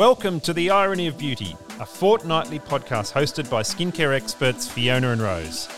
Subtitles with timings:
[0.00, 5.20] Welcome to The Irony of Beauty, a fortnightly podcast hosted by skincare experts Fiona and
[5.20, 5.68] Rose.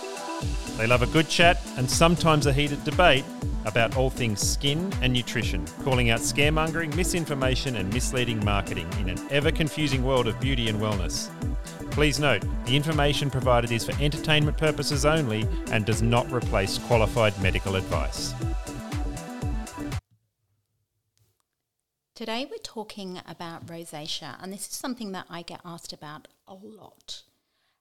[0.76, 3.24] They love a good chat and sometimes a heated debate
[3.64, 9.18] about all things skin and nutrition, calling out scaremongering, misinformation, and misleading marketing in an
[9.32, 11.28] ever confusing world of beauty and wellness.
[11.90, 17.36] Please note, the information provided is for entertainment purposes only and does not replace qualified
[17.42, 18.32] medical advice.
[22.14, 26.52] Today we're talking about rosacea, and this is something that I get asked about a
[26.52, 27.22] lot.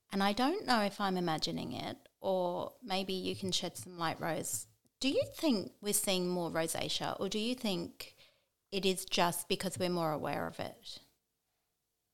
[0.10, 4.22] And I don't know if I'm imagining it, or maybe you can shed some light,
[4.22, 4.68] Rose.
[5.02, 8.16] Do you think we're seeing more rosacea, or do you think
[8.72, 11.00] it is just because we're more aware of it?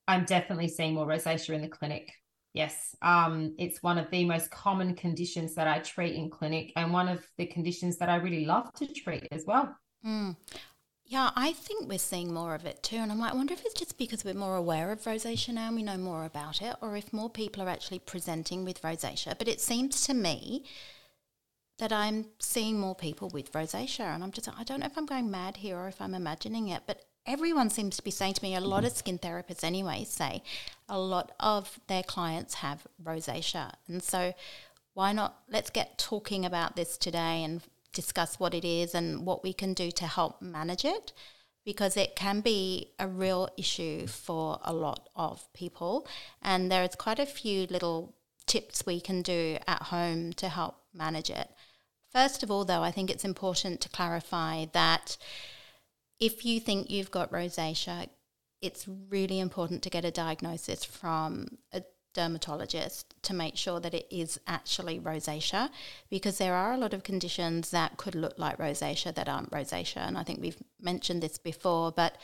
[0.08, 2.12] I'm definitely seeing more rosacea in the clinic.
[2.56, 6.92] Yes, um, it's one of the most common conditions that I treat in clinic, and
[6.92, 9.76] one of the conditions that I really love to treat as well.
[10.04, 10.36] Mm.
[11.10, 12.98] Yeah, I think we're seeing more of it too.
[12.98, 15.68] And I'm like, I wonder if it's just because we're more aware of rosacea now
[15.68, 19.38] and we know more about it, or if more people are actually presenting with rosacea.
[19.38, 20.66] But it seems to me
[21.80, 24.02] that I'm seeing more people with rosacea.
[24.02, 26.68] And I'm just, I don't know if I'm going mad here or if I'm imagining
[26.68, 30.04] it, but everyone seems to be saying to me, a lot of skin therapists anyway
[30.04, 30.44] say
[30.90, 33.72] a lot of their clients have rosacea.
[33.88, 34.34] And so
[34.94, 37.62] why not, let's get talking about this today and
[37.98, 41.14] discuss what it is and what we can do to help manage it
[41.66, 46.08] because it can be a real issue for a lot of people.
[46.42, 51.30] And there's quite a few little tips we can do at home to help manage
[51.30, 51.50] it.
[52.14, 55.18] First of all, though, I think it's important to clarify that
[56.20, 58.08] if you think you've got rosacea,
[58.62, 61.82] it's really important to get a diagnosis from a
[62.18, 65.70] dermatologist to make sure that it is actually rosacea
[66.10, 70.08] because there are a lot of conditions that could look like rosacea that aren't rosacea.
[70.08, 72.18] And I think we've mentioned this before, but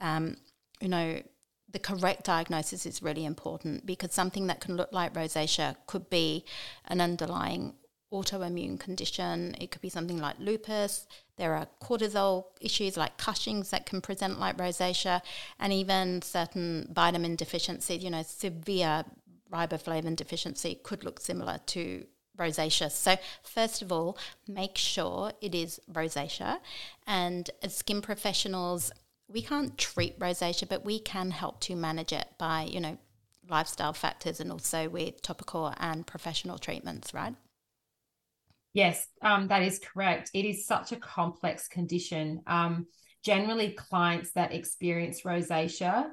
[0.00, 0.36] um,
[0.80, 1.22] you know,
[1.70, 6.44] the correct diagnosis is really important because something that can look like rosacea could be
[6.86, 7.74] an underlying
[8.12, 9.54] autoimmune condition.
[9.60, 11.06] It could be something like lupus.
[11.36, 15.20] There are cortisol issues like Cushing's that can present like rosacea,
[15.60, 19.04] and even certain vitamin deficiencies, you know, severe
[19.52, 22.04] riboflavin deficiency could look similar to
[22.38, 22.90] rosacea.
[22.90, 24.16] So, first of all,
[24.46, 26.58] make sure it is rosacea.
[27.06, 28.92] And as skin professionals,
[29.28, 32.96] we can't treat rosacea, but we can help to manage it by, you know,
[33.48, 37.34] lifestyle factors and also with topical and professional treatments, right?
[38.74, 40.30] Yes, um, that is correct.
[40.34, 42.42] It is such a complex condition.
[42.46, 42.86] Um,
[43.24, 46.10] generally, clients that experience rosacea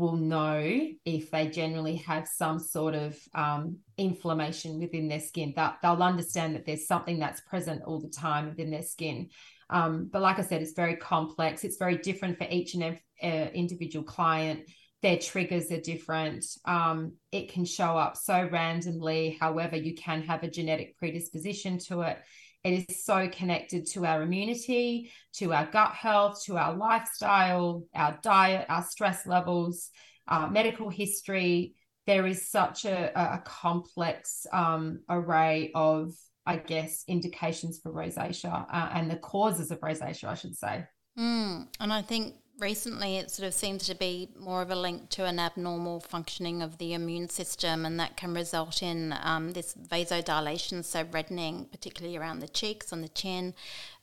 [0.00, 0.58] will know
[1.04, 5.52] if they generally have some sort of um, inflammation within their skin.
[5.54, 9.28] That they'll understand that there's something that's present all the time within their skin.
[9.68, 11.62] Um, but like I said, it's very complex.
[11.62, 14.68] It's very different for each and every uh, individual client.
[15.02, 16.44] Their triggers are different.
[16.64, 19.38] Um, it can show up so randomly.
[19.40, 22.18] However, you can have a genetic predisposition to it.
[22.62, 28.18] It is so connected to our immunity, to our gut health, to our lifestyle, our
[28.22, 29.90] diet, our stress levels,
[30.28, 31.74] uh, medical history.
[32.06, 36.12] There is such a, a complex um, array of,
[36.44, 40.84] I guess, indications for rosacea uh, and the causes of rosacea, I should say.
[41.18, 45.08] Mm, and I think recently it sort of seems to be more of a link
[45.10, 49.74] to an abnormal functioning of the immune system, and that can result in um, this
[49.74, 53.54] vasodilation, so reddening, particularly around the cheeks, on the chin.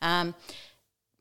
[0.01, 0.35] Um,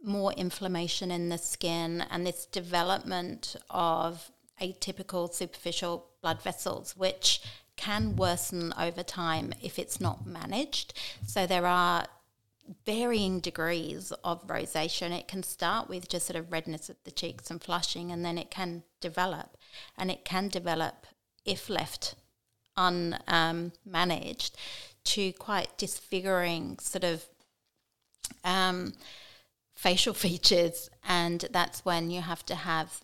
[0.03, 4.31] more inflammation in the skin and this development of
[4.61, 7.43] atypical superficial blood vessels, which
[7.77, 10.95] can worsen over time if it's not managed.
[11.27, 12.07] So there are
[12.84, 17.50] varying degrees of rosacea it can start with just sort of redness at the cheeks
[17.50, 19.56] and flushing and then it can develop.
[19.97, 21.06] And it can develop
[21.44, 22.15] if left
[22.76, 24.59] unmanaged um,
[25.05, 27.25] to quite disfiguring sort of
[28.44, 28.94] um,
[29.75, 30.91] facial features.
[31.06, 33.03] And that's when you have to have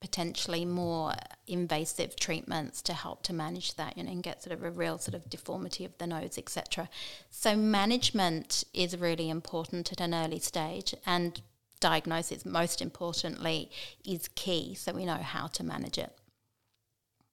[0.00, 1.14] potentially more
[1.46, 4.98] invasive treatments to help to manage that you know, and get sort of a real
[4.98, 6.88] sort of deformity of the nose, etc.
[7.30, 11.40] So management is really important at an early stage and
[11.80, 13.70] diagnosis most importantly
[14.04, 16.12] is key so we know how to manage it.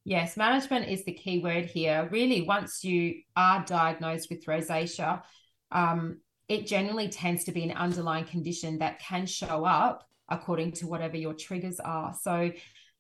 [0.04, 2.08] Yes, management is the key word here.
[2.12, 5.24] Really, once you are diagnosed with rosacea,
[5.72, 10.88] um, it generally tends to be an underlying condition that can show up according to
[10.88, 12.14] whatever your triggers are.
[12.20, 12.52] So,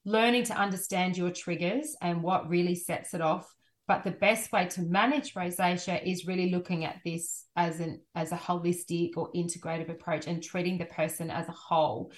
[0.05, 3.51] learning to understand your triggers and what really sets it off.
[3.87, 8.31] But the best way to manage rosacea is really looking at this as an as
[8.31, 12.11] a holistic or integrative approach and treating the person as a whole.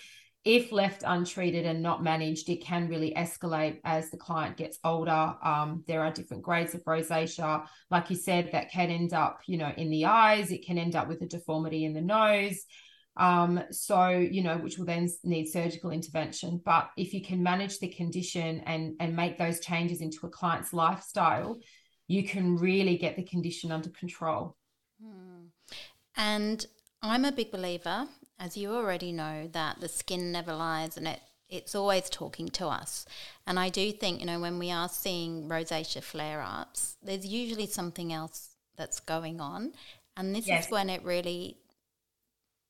[0.46, 5.36] if left untreated and not managed, it can really escalate as the client gets older.
[5.44, 7.68] Um, there are different grades of rosacea.
[7.92, 10.52] Like you said, that can end up, you know, in the eyes.
[10.52, 12.64] It can end up with a deformity in the nose.
[13.18, 16.62] Um, so, you know, which will then need surgical intervention.
[16.64, 20.74] But if you can manage the condition and, and make those changes into a client's
[20.74, 21.58] lifestyle,
[22.08, 24.56] you can really get the condition under control.
[25.02, 25.48] Hmm.
[26.16, 26.66] And
[27.02, 28.08] I'm a big believer,
[28.40, 32.68] as you already know, that the skin never lies and it it's always talking to
[32.68, 33.06] us.
[33.46, 37.68] And I do think, you know, when we are seeing rosacea flare ups, there's usually
[37.68, 39.72] something else that's going on.
[40.18, 40.66] And this yes.
[40.66, 41.58] is when it really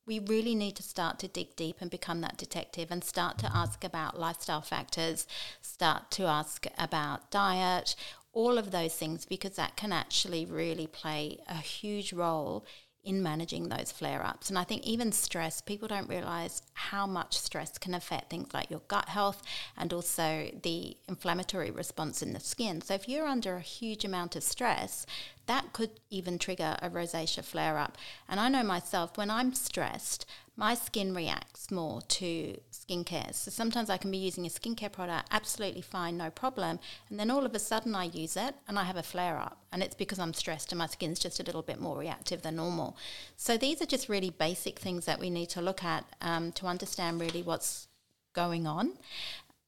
[0.07, 3.51] we really need to start to dig deep and become that detective and start to
[3.55, 5.27] ask about lifestyle factors,
[5.61, 7.95] start to ask about diet,
[8.31, 12.65] all of those things, because that can actually really play a huge role
[13.03, 14.49] in managing those flare ups.
[14.49, 18.69] And I think even stress, people don't realize how much stress can affect things like
[18.69, 19.41] your gut health
[19.77, 22.81] and also the inflammatory response in the skin.
[22.81, 25.05] So if you're under a huge amount of stress,
[25.47, 27.97] that could even trigger a rosacea flare up.
[28.29, 33.33] And I know myself, when I'm stressed, my skin reacts more to skincare.
[33.33, 36.79] So sometimes I can be using a skincare product absolutely fine, no problem.
[37.09, 39.63] And then all of a sudden I use it and I have a flare up.
[39.71, 42.55] And it's because I'm stressed and my skin's just a little bit more reactive than
[42.55, 42.97] normal.
[43.35, 46.65] So these are just really basic things that we need to look at um, to
[46.65, 47.87] understand really what's
[48.33, 48.93] going on.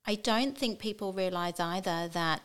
[0.07, 2.41] I don't think people realize either that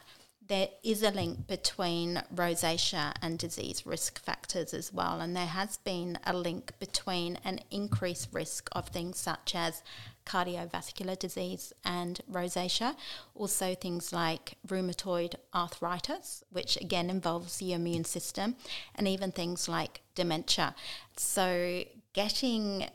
[0.47, 5.21] there is a link between rosacea and disease risk factors as well.
[5.21, 9.83] And there has been a link between an increased risk of things such as
[10.27, 12.95] cardiovascular disease and rosacea.
[13.35, 18.57] Also, things like rheumatoid arthritis, which again involves the immune system,
[18.95, 20.75] and even things like dementia.
[21.17, 22.89] So, getting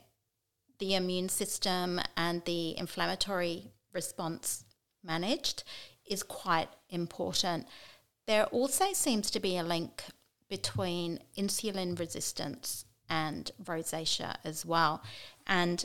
[0.78, 4.64] the immune system and the inflammatory response
[5.02, 5.64] managed
[6.10, 7.66] is quite important.
[8.26, 10.02] There also seems to be a link
[10.48, 15.02] between insulin resistance and rosacea as well.
[15.46, 15.84] And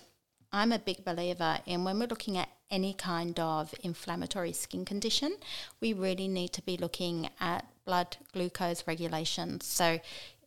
[0.52, 5.36] I'm a big believer in when we're looking at any kind of inflammatory skin condition,
[5.82, 9.62] we really need to be looking at blood glucose regulation.
[9.62, 10.00] So,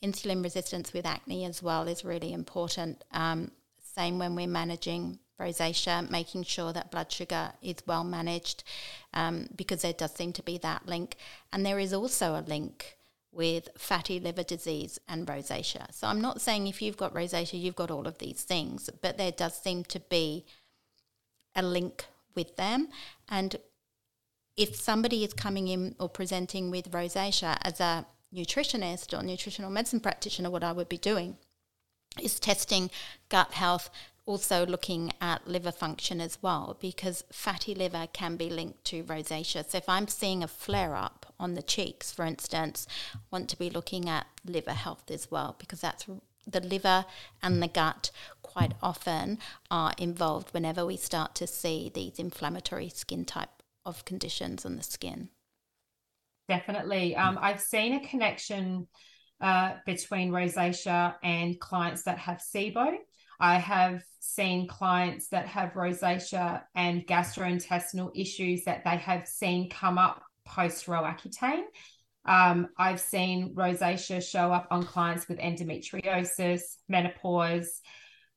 [0.03, 3.05] insulin resistance with acne as well is really important.
[3.13, 3.53] Um,
[3.95, 8.65] same when we're managing rosacea, making sure that blood sugar is well managed
[9.15, 11.17] um, because there does seem to be that link.
[11.53, 12.97] And there is also a link
[13.33, 15.93] with fatty liver disease and rosacea.
[15.93, 19.19] So I'm not saying if you've got rosacea, you've got all of these things, but
[19.19, 20.45] there does seem to be
[21.55, 22.89] a link with them.
[23.29, 23.57] And
[24.57, 30.01] if somebody is coming in or presenting with rosacea as a nutritionist or nutritional medicine
[30.01, 31.37] practitioner, what I would be doing
[32.21, 32.91] is testing
[33.29, 33.91] gut health,
[34.29, 39.69] also looking at liver function as well, because fatty liver can be linked to rosacea.
[39.69, 43.59] So if I'm seeing a flare up on the cheeks, for instance, I want to
[43.59, 46.05] be looking at liver health as well, because that's
[46.47, 47.07] the liver
[47.43, 48.11] and the gut
[48.43, 49.39] quite often
[49.71, 54.83] are involved whenever we start to see these inflammatory skin type of conditions on the
[54.83, 55.31] skin.
[56.49, 57.17] Definitely.
[57.17, 58.89] Um, I've seen a connection
[59.41, 62.97] uh, between rosacea and clients that have SIBO.
[63.41, 69.99] I have seen clients that have rosacea and gastrointestinal issues that they have seen come
[69.99, 71.65] up post Roaccutane.
[72.25, 77.81] Um, I've seen rosacea show up on clients with endometriosis, menopause.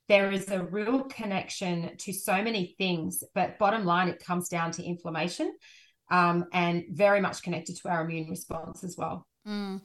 [0.08, 4.72] There is a real connection to so many things, but bottom line, it comes down
[4.74, 5.53] to inflammation
[6.10, 9.25] um, and very much connected to our immune response as well.
[9.48, 9.81] Mm.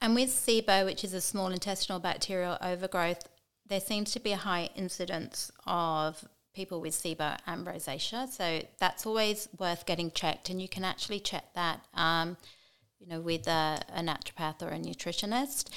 [0.00, 3.26] And with SIBO, which is a small intestinal bacterial overgrowth,
[3.68, 8.28] there seems to be a high incidence of people with SIBO and rosacea.
[8.28, 12.36] So that's always worth getting checked, and you can actually check that, um,
[12.98, 15.68] you know, with a, a naturopath or a nutritionist.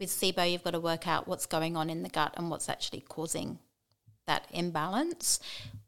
[0.00, 2.68] With SIBO, you've got to work out what's going on in the gut and what's
[2.68, 3.58] actually causing
[4.26, 5.38] that imbalance.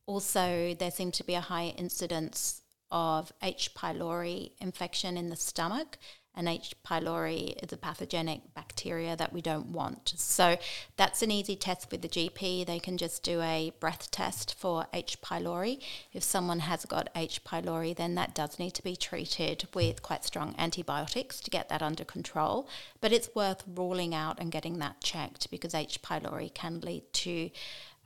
[0.06, 3.74] Also, there seems to be a high incidence of H.
[3.74, 5.98] pylori infection in the stomach
[6.36, 6.74] and H.
[6.84, 10.14] pylori is a pathogenic bacteria that we don't want.
[10.16, 10.56] So
[10.96, 12.66] that's an easy test with the GP.
[12.66, 15.20] They can just do a breath test for H.
[15.20, 15.80] pylori.
[16.12, 17.44] If someone has got H.
[17.44, 21.82] pylori, then that does need to be treated with quite strong antibiotics to get that
[21.82, 22.68] under control.
[23.00, 26.02] But it's worth ruling out and getting that checked because H.
[26.02, 27.50] pylori can lead to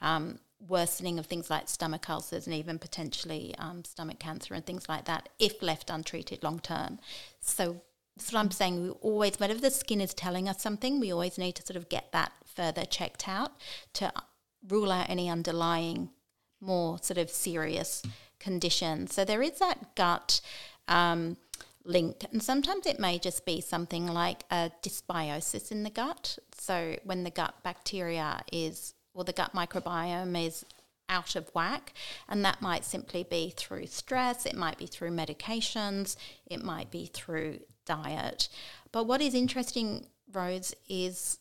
[0.01, 4.89] um, worsening of things like stomach ulcers and even potentially um, stomach cancer and things
[4.89, 6.99] like that if left untreated long term.
[7.41, 7.81] So
[8.19, 8.83] that's what I'm saying.
[8.83, 11.89] We always, whenever the skin is telling us something, we always need to sort of
[11.89, 13.53] get that further checked out
[13.95, 14.13] to
[14.69, 16.11] rule out any underlying
[16.61, 18.03] more sort of serious
[18.41, 19.15] conditions.
[19.15, 20.41] So there is that gut
[20.89, 21.37] um,
[21.85, 26.39] link, and sometimes it may just be something like a dysbiosis in the gut.
[26.59, 30.67] So when the gut bacteria is, or the gut microbiome is
[31.09, 31.93] out of whack,
[32.29, 37.07] and that might simply be through stress, it might be through medications, it might be
[37.07, 38.49] through diet.
[38.93, 41.39] But what is interesting, Rose, is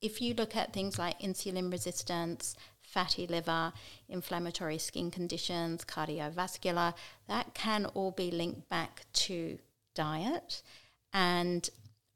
[0.00, 3.72] if you look at things like insulin resistance, fatty liver,
[4.08, 6.94] inflammatory skin conditions, cardiovascular,
[7.28, 9.58] that can all be linked back to
[9.94, 10.62] diet.
[11.12, 11.68] And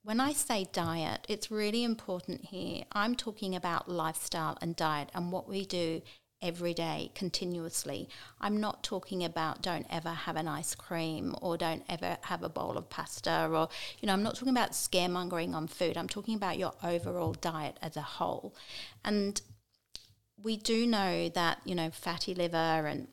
[0.03, 2.85] when I say diet, it's really important here.
[2.93, 6.03] I'm talking about lifestyle and diet and what we do
[6.43, 8.09] every day continuously.
[8.41, 12.49] I'm not talking about don't ever have an ice cream or don't ever have a
[12.49, 13.69] bowl of pasta or,
[14.01, 15.97] you know, I'm not talking about scaremongering on food.
[15.97, 18.55] I'm talking about your overall diet as a whole.
[19.05, 19.41] And
[20.43, 23.09] we do know that, you know, fatty liver and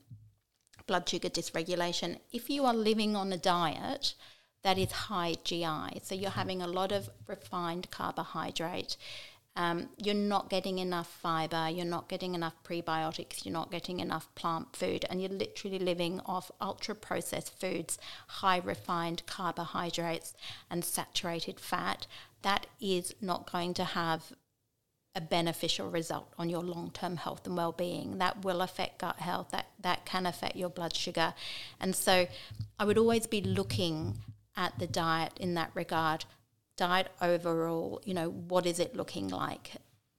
[0.87, 4.15] blood sugar dysregulation, if you are living on a diet,
[4.63, 6.01] that is high GI.
[6.01, 8.97] So you're having a lot of refined carbohydrate,
[9.59, 14.33] um, you're not getting enough fiber, you're not getting enough prebiotics, you're not getting enough
[14.33, 17.97] plant food, and you're literally living off ultra processed foods,
[18.27, 20.33] high refined carbohydrates,
[20.71, 22.07] and saturated fat.
[22.41, 24.31] That is not going to have
[25.13, 28.17] a beneficial result on your long term health and well being.
[28.17, 31.33] That will affect gut health, that, that can affect your blood sugar.
[31.81, 32.27] And so
[32.79, 34.19] I would always be looking
[34.55, 36.23] at the diet in that regard
[36.79, 39.73] diet overall, you know, what is it looking like?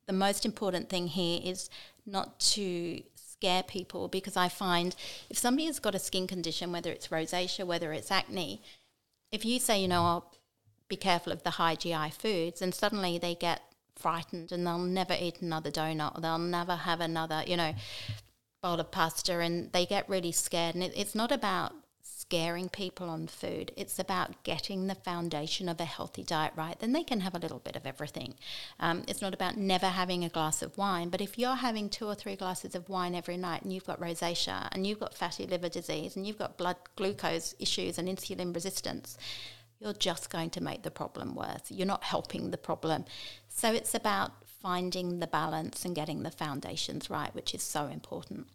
[0.07, 1.71] The most important thing here is
[2.05, 4.95] not to scare people because I find
[5.31, 8.63] if somebody has got a skin condition, whether it's rosacea, whether it's acne,
[9.33, 10.35] if you say, you know, I'll
[10.89, 13.63] be careful of the high GI foods, and suddenly they get
[13.97, 17.75] frightened and they'll never eat another donut or they'll never have another, you know,
[18.63, 20.75] bowl of pasta and they get really scared.
[20.75, 21.73] And it, it's not about
[22.31, 23.73] scaring people on food.
[23.77, 26.79] It's about getting the foundation of a healthy diet right.
[26.79, 28.35] Then they can have a little bit of everything.
[28.79, 32.07] Um, it's not about never having a glass of wine, but if you're having two
[32.07, 35.45] or three glasses of wine every night and you've got rosacea and you've got fatty
[35.45, 39.19] liver disease and you've got blood glucose issues and insulin resistance,
[39.81, 41.69] you're just going to make the problem worse.
[41.69, 43.07] You're not helping the problem.
[43.49, 44.31] So it's about
[44.63, 48.47] finding the balance and getting the foundations right, which is so important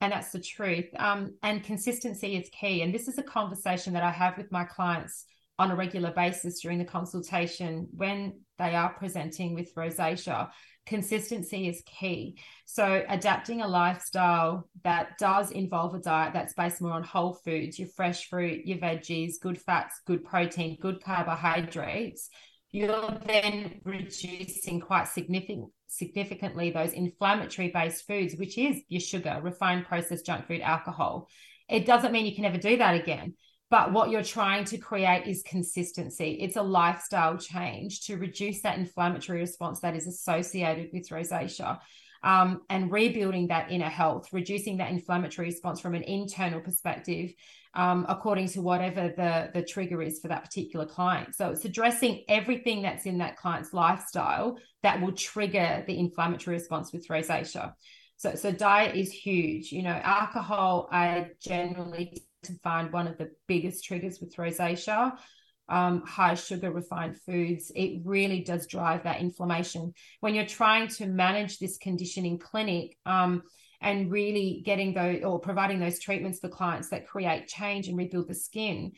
[0.00, 0.86] and that's the truth.
[0.98, 2.82] Um, and consistency is key.
[2.82, 5.24] And this is a conversation that I have with my clients
[5.58, 10.50] on a regular basis during the consultation when they are presenting with rosacea.
[10.86, 12.38] Consistency is key.
[12.64, 17.78] So, adapting a lifestyle that does involve a diet that's based more on whole foods,
[17.78, 22.30] your fresh fruit, your veggies, good fats, good protein, good carbohydrates,
[22.70, 29.86] you're then reducing quite significant, significantly those inflammatory based foods, which is your sugar, refined
[29.86, 31.28] processed junk food, alcohol.
[31.68, 33.34] It doesn't mean you can never do that again.
[33.70, 36.38] But what you're trying to create is consistency.
[36.40, 41.78] It's a lifestyle change to reduce that inflammatory response that is associated with rosacea.
[42.22, 47.30] Um, and rebuilding that inner health, reducing that inflammatory response from an internal perspective,
[47.74, 51.34] um, according to whatever the, the trigger is for that particular client.
[51.34, 56.92] So it's addressing everything that's in that client's lifestyle that will trigger the inflammatory response
[56.92, 57.72] with rosacea.
[58.16, 59.70] So, so diet is huge.
[59.70, 62.22] You know, alcohol, I generally
[62.62, 65.16] find one of the biggest triggers with rosacea.
[65.70, 69.92] Um, high sugar refined foods, it really does drive that inflammation.
[70.20, 73.42] When you're trying to manage this condition in clinic, um,
[73.80, 78.28] and really getting those or providing those treatments for clients that create change and rebuild
[78.28, 78.92] the skin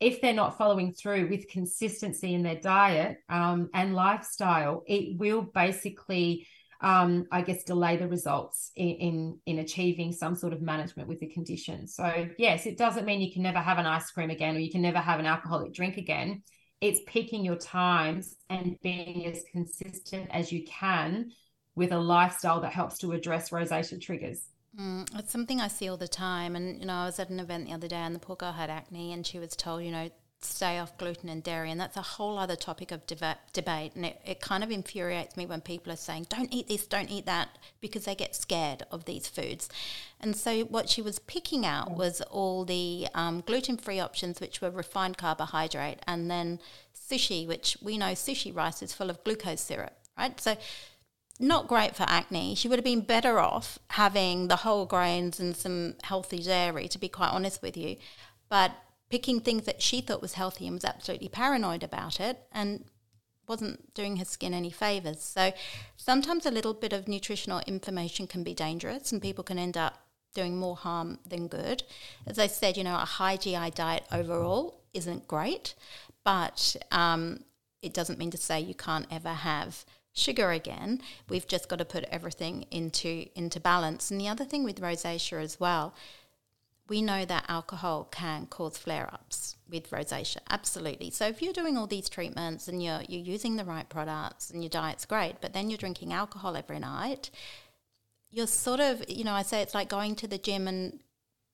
[0.00, 5.42] if they're not following through with consistency in their diet um, and lifestyle it will
[5.42, 6.46] basically
[6.80, 11.18] um, I guess delay the results in, in, in achieving some sort of management with
[11.18, 11.86] the condition.
[11.86, 14.70] So yes, it doesn't mean you can never have an ice cream again or you
[14.70, 16.42] can never have an alcoholic drink again.
[16.82, 21.30] It's picking your times and being as consistent as you can
[21.74, 24.48] with a lifestyle that helps to address rosacea triggers.
[24.78, 26.56] Mm, it's something I see all the time.
[26.56, 28.52] And, you know, I was at an event the other day and the poor girl
[28.52, 31.70] had acne and she was told, you know, stay off gluten and dairy.
[31.70, 33.92] And that's a whole other topic of deba- debate.
[33.94, 37.10] And it, it kind of infuriates me when people are saying, don't eat this, don't
[37.10, 37.48] eat that,
[37.80, 39.68] because they get scared of these foods.
[40.20, 44.60] And so what she was picking out was all the um, gluten free options, which
[44.60, 46.60] were refined carbohydrate, and then
[46.94, 50.38] sushi, which we know sushi rice is full of glucose syrup, right?
[50.40, 50.56] So
[51.40, 52.54] not great for acne.
[52.54, 56.98] She would have been better off having the whole grains and some healthy dairy, to
[56.98, 57.96] be quite honest with you.
[58.48, 58.72] But
[59.10, 62.38] picking things that she thought was healthy and was absolutely paranoid about it.
[62.52, 62.84] And
[63.48, 65.22] wasn't doing her skin any favors.
[65.22, 65.52] So
[65.96, 70.00] sometimes a little bit of nutritional information can be dangerous and people can end up
[70.34, 71.84] doing more harm than good.
[72.26, 75.74] As I said, you know, a high GI diet overall isn't great,
[76.24, 77.44] but um,
[77.82, 81.00] it doesn't mean to say you can't ever have sugar again.
[81.28, 84.10] We've just got to put everything into into balance.
[84.10, 85.94] And the other thing with rosacea as well,
[86.88, 90.38] we know that alcohol can cause flare-ups with rosacea.
[90.48, 91.10] Absolutely.
[91.10, 94.62] So if you're doing all these treatments and you're you're using the right products and
[94.62, 97.30] your diet's great, but then you're drinking alcohol every night,
[98.30, 101.00] you're sort of, you know, I say it's like going to the gym and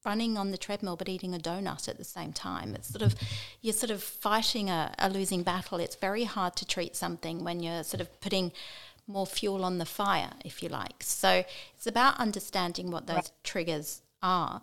[0.04, 2.74] running on the treadmill but eating a donut at the same time.
[2.74, 3.14] It's sort of
[3.60, 5.78] you're sort of fighting a, a losing battle.
[5.78, 8.52] It's very hard to treat something when you're sort of putting
[9.06, 11.02] more fuel on the fire, if you like.
[11.02, 14.62] So it's about understanding what those triggers are.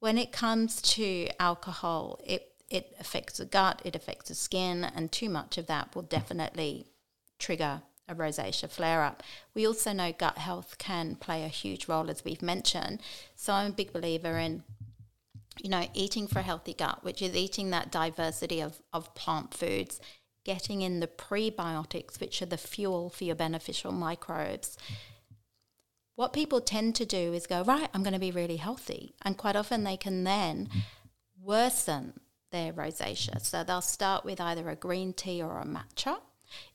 [0.00, 5.10] When it comes to alcohol, it it affects the gut, it affects the skin, and
[5.10, 6.86] too much of that will definitely
[7.38, 9.22] trigger a rosacea flare up.
[9.54, 13.00] We also know gut health can play a huge role, as we've mentioned.
[13.34, 14.62] So I'm a big believer in
[15.58, 19.54] you know, eating for a healthy gut, which is eating that diversity of, of plant
[19.54, 20.00] foods,
[20.44, 24.76] getting in the prebiotics, which are the fuel for your beneficial microbes.
[26.14, 29.14] What people tend to do is go, right, I'm going to be really healthy.
[29.22, 30.68] And quite often they can then
[31.42, 32.20] worsen
[32.52, 33.40] their rosacea.
[33.42, 36.18] So they'll start with either a green tea or a matcha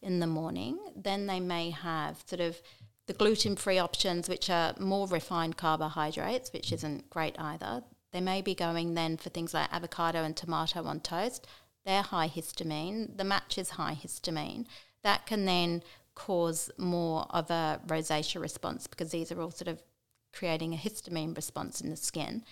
[0.01, 0.77] in the morning.
[0.95, 2.61] Then they may have sort of
[3.07, 7.83] the gluten free options, which are more refined carbohydrates, which isn't great either.
[8.11, 11.47] They may be going then for things like avocado and tomato on toast.
[11.85, 13.17] They're high histamine.
[13.17, 14.65] The match is high histamine.
[15.03, 19.81] That can then cause more of a rosacea response because these are all sort of
[20.33, 22.43] creating a histamine response in the skin.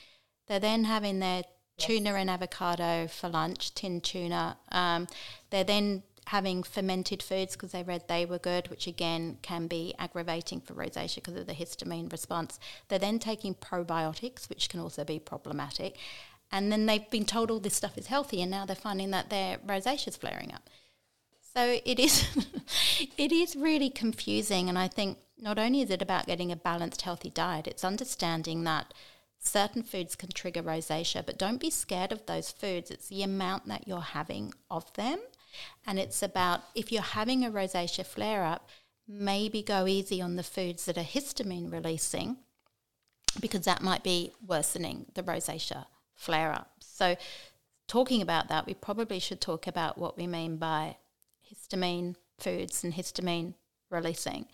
[0.48, 1.44] They're then having their
[1.78, 1.88] yes.
[1.88, 4.58] tuna and avocado for lunch, tin tuna.
[4.72, 5.08] Um,
[5.50, 9.96] they're then having fermented foods because they read they were good, which again can be
[9.98, 12.60] aggravating for rosacea because of the histamine response.
[12.88, 15.98] They're then taking probiotics, which can also be problematic.
[16.52, 19.32] And then they've been told all this stuff is healthy, and now they're finding that
[19.32, 20.70] their rosacea is flaring up.
[21.56, 22.28] So it is,
[23.18, 24.70] it is really confusing.
[24.70, 28.66] And I think not only is it about getting a balanced, healthy diet, it's understanding
[28.66, 28.94] that
[29.40, 32.92] certain foods can trigger rosacea, but don't be scared of those foods.
[32.92, 35.20] It's the amount that you're having of them
[35.86, 38.70] and it's about if you're having a rosacea flare up,
[39.08, 42.38] maybe go easy on the foods that are histamine releasing
[43.40, 45.86] because that might be worsening the rosacea
[46.16, 46.72] flare up.
[46.80, 47.16] So,
[47.88, 50.98] talking about that, we probably should talk about what we mean by
[51.52, 53.54] histamine foods and histamine
[53.90, 54.46] releasing.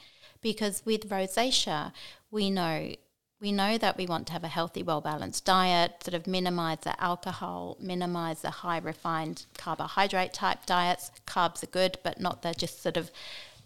[0.41, 1.91] Because with rosacea,
[2.31, 2.93] we know
[3.41, 6.79] we know that we want to have a healthy, well balanced diet, sort of minimize
[6.81, 11.11] the alcohol, minimize the high refined carbohydrate type diets.
[11.27, 13.11] Carbs are good, but not the just sort of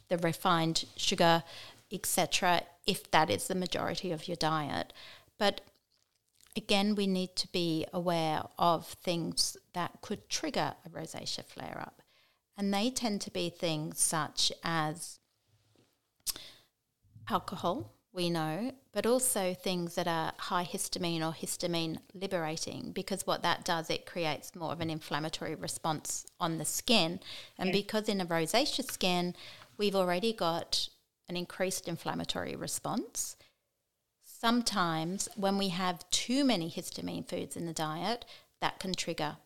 [0.10, 1.44] the refined sugar,
[1.92, 4.92] etc., if that is the majority of your diet.
[5.38, 5.62] But
[6.56, 12.02] again, we need to be aware of things that could trigger a rosacea flare up.
[12.58, 15.20] And they tend to be things such as
[17.30, 23.44] alcohol, we know, but also things that are high histamine or histamine liberating, because what
[23.44, 27.20] that does, it creates more of an inflammatory response on the skin.
[27.58, 27.82] And yeah.
[27.82, 29.36] because in a rosacea skin,
[29.78, 30.90] we've already got
[31.28, 33.38] an increased inflammatory response.
[34.24, 38.26] Sometimes, when we have too many histamine foods in the diet,
[38.62, 39.38] that can trigger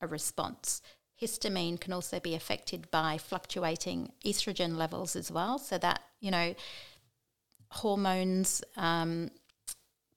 [0.00, 0.82] a response.
[1.20, 5.58] Histamine can also be affected by fluctuating estrogen levels as well.
[5.58, 6.54] So, that, you know,
[7.70, 9.30] hormones, um,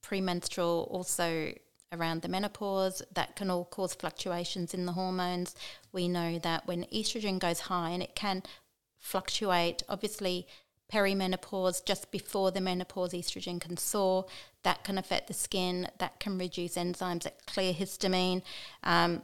[0.01, 1.53] premenstrual, also
[1.91, 5.55] around the menopause, that can all cause fluctuations in the hormones.
[5.91, 8.43] We know that when estrogen goes high, and it can
[8.99, 10.47] fluctuate, obviously,
[10.91, 14.25] perimenopause, just before the menopause, estrogen can soar.
[14.63, 15.89] That can affect the skin.
[15.99, 18.41] That can reduce enzymes that clear histamine.
[18.83, 19.23] Um,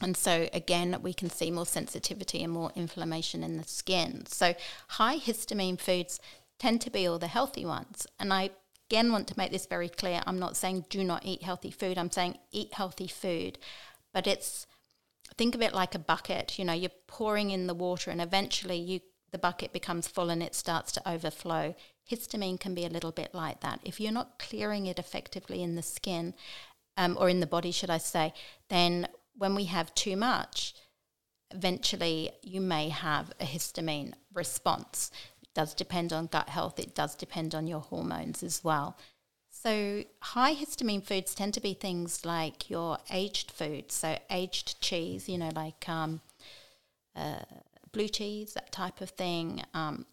[0.00, 4.26] and so, again, we can see more sensitivity and more inflammation in the skin.
[4.26, 4.54] So,
[4.88, 6.18] high histamine foods
[6.58, 8.06] tend to be all the healthy ones.
[8.18, 8.50] And I
[8.88, 10.22] again want to make this very clear.
[10.26, 11.98] I'm not saying do not eat healthy food.
[11.98, 13.58] I'm saying eat healthy food.
[14.12, 14.66] But it's
[15.36, 16.58] think of it like a bucket.
[16.58, 19.00] You know, you're pouring in the water and eventually you
[19.32, 21.74] the bucket becomes full and it starts to overflow.
[22.08, 23.80] Histamine can be a little bit like that.
[23.82, 26.34] If you're not clearing it effectively in the skin,
[26.96, 28.32] um, or in the body, should I say,
[28.68, 30.74] then when we have too much,
[31.50, 35.10] eventually you may have a histamine response
[35.54, 38.98] does depend on gut health, it does depend on your hormones as well.
[39.50, 45.28] So, high histamine foods tend to be things like your aged foods, so aged cheese,
[45.28, 46.20] you know, like um,
[47.16, 47.44] uh,
[47.92, 49.62] blue cheese, that type of thing.
[49.72, 50.06] Um,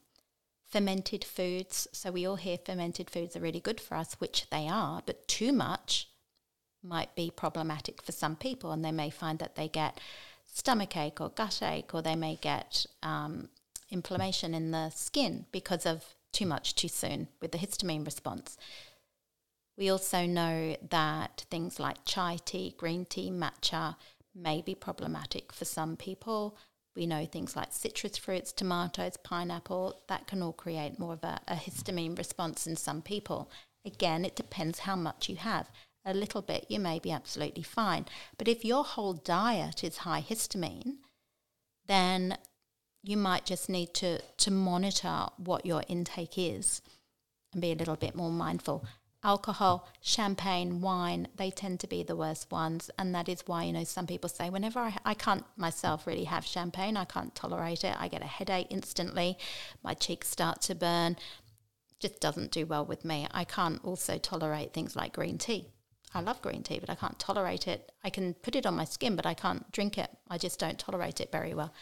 [0.72, 1.88] fermented foods.
[1.92, 5.28] So we all hear fermented foods are really good for us, which they are, but
[5.28, 6.08] too much
[6.82, 10.00] might be problematic for some people, and they may find that they get
[10.48, 13.50] stomach ache or gut ache, or they may get um,
[13.92, 18.58] inflammation in the skin because of too much too soon with the histamine response.
[19.78, 23.96] We also know that things like chai tea, green tea, matcha
[24.36, 26.58] may be problematic for some people.
[26.96, 31.40] We know things like citrus fruits, tomatoes, pineapple, that can all create more of a,
[31.48, 33.50] a histamine response in some people.
[33.86, 35.70] Again, it depends how much you have.
[36.06, 38.06] A little bit, you may be absolutely fine.
[38.38, 40.98] But if your whole diet is high histamine,
[41.88, 42.38] then
[43.04, 46.82] you might just need to, to monitor what your intake is
[47.54, 48.86] and be a little bit more mindful
[49.24, 52.90] alcohol, champagne, wine, they tend to be the worst ones.
[52.98, 56.24] And that is why, you know, some people say, whenever I, I can't myself really
[56.26, 57.96] have champagne, I can't tolerate it.
[58.00, 59.38] I get a headache instantly.
[59.84, 61.18] My cheeks start to burn.
[62.00, 63.28] Just doesn't do well with me.
[63.32, 65.68] I can't also tolerate things like green tea.
[66.14, 67.92] I love green tea, but I can't tolerate it.
[68.04, 70.10] I can put it on my skin, but I can't drink it.
[70.30, 71.74] I just don't tolerate it very well.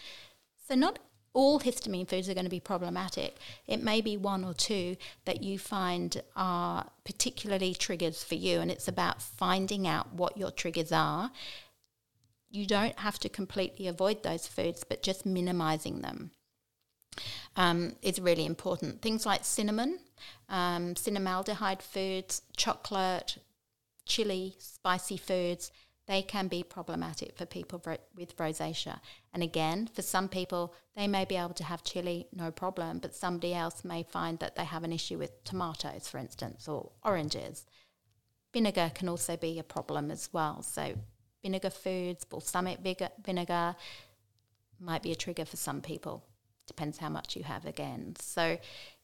[0.68, 1.00] So, not
[1.34, 3.38] all histamine foods are going to be problematic.
[3.68, 8.72] It may be one or two that you find are particularly triggers for you, and
[8.72, 11.32] it's about finding out what your triggers are.
[12.52, 16.32] You don't have to completely avoid those foods, but just minimizing them
[17.56, 19.02] um, is really important.
[19.02, 20.00] Things like cinnamon,
[20.50, 23.38] um, cinnamaldehyde foods, chocolate,
[24.06, 25.72] chili, spicy foods
[26.10, 27.80] they can be problematic for people
[28.18, 29.00] with rosacea.
[29.32, 33.14] And again, for some people, they may be able to have chili, no problem, but
[33.14, 37.68] somebody else may find that they have an issue with tomatoes, for instance, or oranges.
[38.52, 40.64] Vinegar can also be a problem as well.
[40.64, 40.96] So,
[41.44, 42.80] vinegar foods, balsamic
[43.24, 43.76] vinegar
[44.80, 46.26] might be a trigger for some people.
[46.66, 48.16] Depends how much you have again.
[48.20, 48.58] So,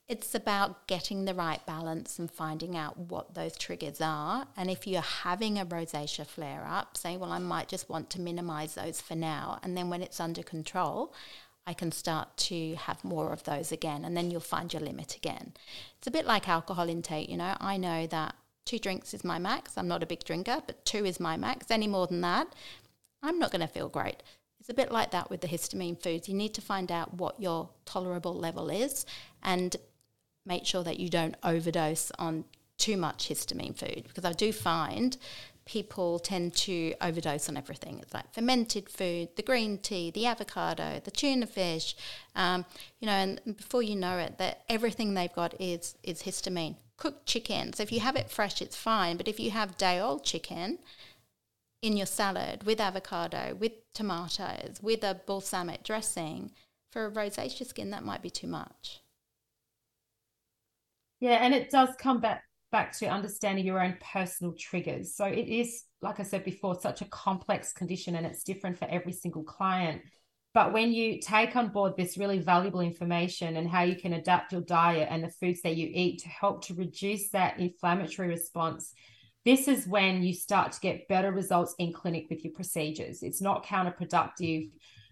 [0.07, 4.45] it's about getting the right balance and finding out what those triggers are.
[4.55, 8.21] And if you're having a rosacea flare up, say, well, I might just want to
[8.21, 9.59] minimize those for now.
[9.63, 11.11] And then when it's under control,
[11.65, 14.05] I can start to have more of those again.
[14.05, 15.53] And then you'll find your limit again.
[15.97, 17.27] It's a bit like alcohol intake.
[17.27, 19.75] You know, I know that two drinks is my max.
[19.75, 21.71] I'm not a big drinker, but two is my max.
[21.71, 22.53] Any more than that,
[23.23, 24.21] I'm not going to feel great.
[24.59, 26.27] It's a bit like that with the histamine foods.
[26.27, 29.05] You need to find out what your tolerable level is
[29.41, 29.75] and
[30.45, 32.45] make sure that you don't overdose on
[32.77, 35.17] too much histamine food because I do find
[35.65, 37.99] people tend to overdose on everything.
[37.99, 41.95] It's like fermented food, the green tea, the avocado, the tuna fish,
[42.35, 42.65] um,
[42.99, 46.75] you know, and before you know it, that everything they've got is is histamine.
[46.97, 47.73] Cooked chicken.
[47.73, 49.17] So if you have it fresh, it's fine.
[49.17, 50.79] But if you have day old chicken
[51.81, 56.51] in your salad with avocado, with tomatoes, with a balsamic dressing,
[56.95, 59.01] for a rosacea skin, that might be too much.
[61.19, 65.15] Yeah, and it does come back back to understanding your own personal triggers.
[65.15, 68.83] So it is, like I said before, such a complex condition and it's different for
[68.91, 70.01] every single client.
[70.53, 74.51] But when you take on board this really valuable information and how you can adapt
[74.51, 78.93] your diet and the foods that you eat to help to reduce that inflammatory response,
[79.45, 83.23] this is when you start to get better results in clinic with your procedures.
[83.23, 84.69] It's not counterproductive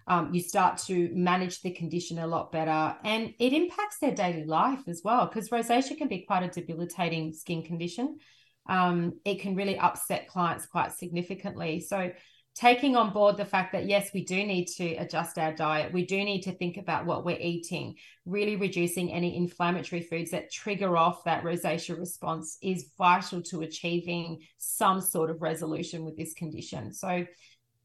[0.07, 2.95] um, you start to manage the condition a lot better.
[3.03, 7.33] And it impacts their daily life as well because rosacea can be quite a debilitating
[7.33, 8.17] skin condition.
[8.67, 11.79] Um, it can really upset clients quite significantly.
[11.79, 12.11] So
[12.55, 16.05] taking on board the fact that yes we do need to adjust our diet we
[16.05, 20.95] do need to think about what we're eating really reducing any inflammatory foods that trigger
[20.95, 26.93] off that rosacea response is vital to achieving some sort of resolution with this condition.
[26.93, 27.25] So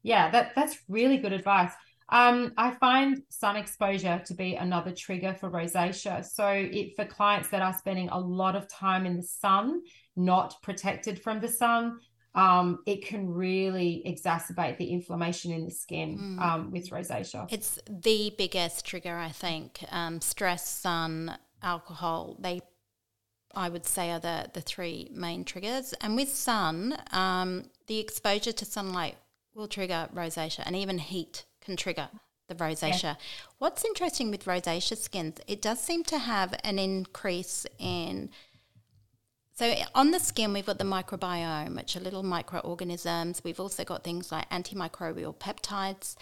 [0.03, 1.71] yeah that that's really good advice
[2.11, 6.25] um, I find sun exposure to be another trigger for rosacea.
[6.25, 9.81] So, it for clients that are spending a lot of time in the sun,
[10.15, 11.99] not protected from the sun,
[12.35, 16.41] um, it can really exacerbate the inflammation in the skin mm.
[16.41, 17.47] um, with rosacea.
[17.51, 19.83] It's the biggest trigger, I think.
[19.91, 22.61] Um, stress, sun, alcohol, they,
[23.55, 25.93] I would say, are the, the three main triggers.
[26.01, 29.17] And with sun, um, the exposure to sunlight
[29.55, 32.09] will trigger rosacea and even heat can trigger
[32.47, 33.03] the rosacea.
[33.03, 33.15] Yeah.
[33.59, 38.31] What's interesting with rosacea skins, it does seem to have an increase in.
[39.53, 43.43] So on the skin, we've got the microbiome, which are little microorganisms.
[43.43, 46.15] We've also got things like antimicrobial peptides.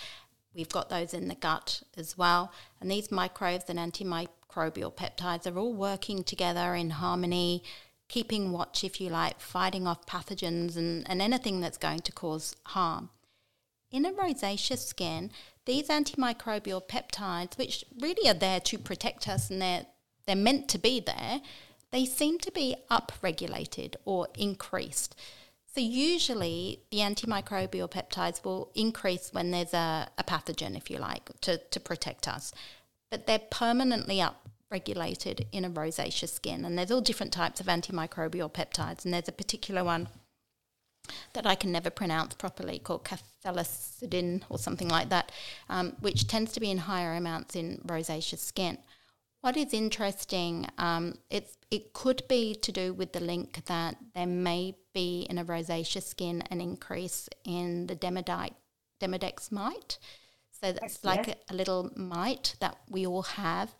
[0.54, 2.52] We've got those in the gut as well.
[2.82, 7.64] And these microbes and antimicrobial peptides are all working together in harmony,
[8.10, 12.56] keeping watch, if you like, fighting off pathogens and, and anything that's going to cause
[12.64, 13.12] harm
[13.92, 15.32] in a rosacea skin,
[15.66, 19.86] these antimicrobial peptides, which really are there to protect us and they're,
[20.26, 21.42] they're meant to be there,
[21.92, 25.16] they seem to be upregulated or increased.
[25.74, 31.30] So, usually the antimicrobial peptides will increase when there's a, a pathogen, if you like,
[31.42, 32.52] to, to protect us.
[33.12, 36.66] But they're permanently upregulated in a rosacea skin.
[36.66, 39.06] And there's all different types of antimicrobial peptides.
[39.06, 40.10] And there's a particular one
[41.34, 45.32] that I can never pronounce properly called cathelicidin or something like that,
[45.70, 48.78] um, which tends to be in higher amounts in rosacea skin.
[49.42, 54.26] What is interesting, um, it's, it could be to do with the link that there
[54.26, 58.56] may be in a rosacea skin an increase in the demodite,
[59.00, 60.00] demodex mite.
[60.60, 61.28] So that's like.
[61.28, 63.76] A, a little mite that we all have.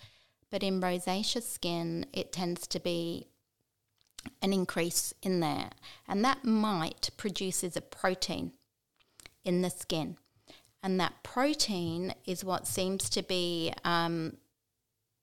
[0.50, 3.28] But in rosacea skin, it tends to be
[4.42, 5.70] an increase in there.
[6.08, 8.54] And that mite produces a protein
[9.44, 10.18] in the skin.
[10.84, 14.38] And that protein is what seems to be um,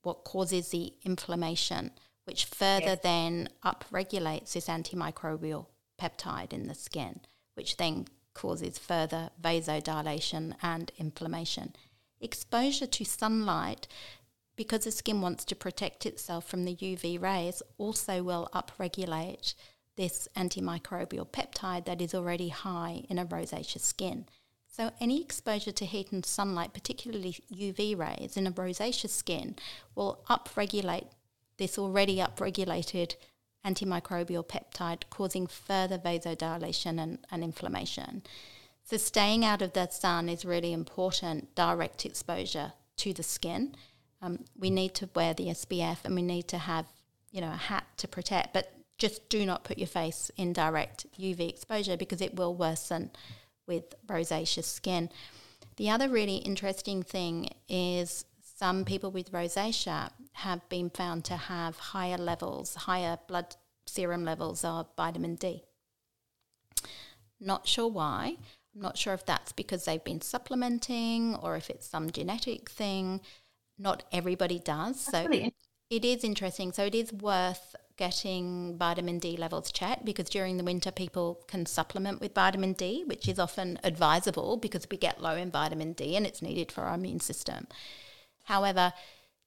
[0.03, 1.91] what causes the inflammation,
[2.25, 2.99] which further yes.
[3.01, 5.67] then upregulates this antimicrobial
[5.99, 7.21] peptide in the skin,
[7.55, 11.73] which then causes further vasodilation and inflammation.
[12.19, 13.87] Exposure to sunlight
[14.55, 19.53] because the skin wants to protect itself from the UV rays, also will upregulate
[19.95, 24.25] this antimicrobial peptide that is already high in a rosacea skin.
[24.67, 29.55] So, any exposure to heat and sunlight, particularly UV rays in a rosacea skin,
[29.95, 31.07] will upregulate
[31.57, 33.15] this already upregulated
[33.65, 38.23] antimicrobial peptide, causing further vasodilation and, and inflammation.
[38.83, 43.75] So, staying out of the sun is really important, direct exposure to the skin
[44.25, 46.85] um, we need to wear the SPF and we need to have,
[47.31, 48.53] you know, a hat to protect.
[48.53, 53.11] But just do not put your face in direct UV exposure because it will worsen
[53.67, 55.09] with rosacea skin.
[55.77, 61.77] The other really interesting thing is some people with rosacea have been found to have
[61.77, 65.63] higher levels, higher blood serum levels of vitamin D.
[67.39, 68.37] Not sure why.
[68.73, 73.21] I'm not sure if that's because they've been supplementing or if it's some genetic thing
[73.77, 74.99] not everybody does.
[74.99, 75.27] So
[75.89, 76.71] it is interesting.
[76.71, 81.65] So it is worth getting vitamin D levels checked because during the winter people can
[81.65, 86.15] supplement with vitamin D, which is often advisable because we get low in vitamin D
[86.15, 87.67] and it's needed for our immune system.
[88.43, 88.93] However,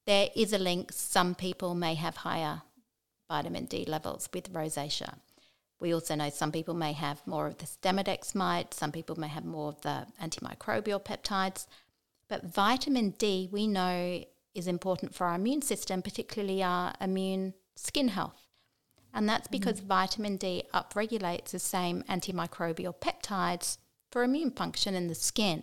[0.07, 0.93] there is a link.
[0.93, 2.63] Some people may have higher
[3.29, 5.15] vitamin D levels with rosacea.
[5.81, 9.29] We also know some people may have more of the demodex mite, some people may
[9.29, 11.67] have more of the antimicrobial peptides.
[12.29, 18.09] But vitamin D, we know, is important for our immune system, particularly our immune skin
[18.09, 18.47] health.
[19.15, 19.53] And that's mm-hmm.
[19.53, 23.79] because mm vitamin D upregulates the same antimicrobial peptides
[24.11, 25.63] for immune function in the skin.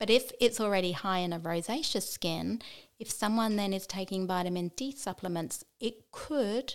[0.00, 2.60] But if it's already high in a rosacea skin,
[2.98, 6.74] if someone then is taking vitamin D supplements, it could